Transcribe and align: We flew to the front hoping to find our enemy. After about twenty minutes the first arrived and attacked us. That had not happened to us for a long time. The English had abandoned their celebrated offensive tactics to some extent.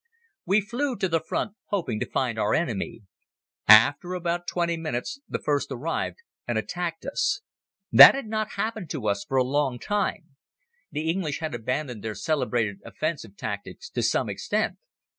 We 0.47 0.61
flew 0.61 0.95
to 0.97 1.07
the 1.07 1.19
front 1.19 1.53
hoping 1.67 1.99
to 1.99 2.09
find 2.09 2.39
our 2.39 2.55
enemy. 2.55 3.03
After 3.67 4.15
about 4.15 4.47
twenty 4.47 4.75
minutes 4.75 5.19
the 5.29 5.37
first 5.37 5.71
arrived 5.71 6.17
and 6.47 6.57
attacked 6.57 7.05
us. 7.05 7.41
That 7.91 8.15
had 8.15 8.25
not 8.25 8.53
happened 8.53 8.89
to 8.89 9.07
us 9.07 9.23
for 9.23 9.37
a 9.37 9.43
long 9.43 9.77
time. 9.77 10.37
The 10.89 11.07
English 11.07 11.37
had 11.39 11.53
abandoned 11.53 12.03
their 12.03 12.15
celebrated 12.15 12.79
offensive 12.83 13.37
tactics 13.37 13.91
to 13.91 14.01
some 14.01 14.27
extent. 14.27 14.79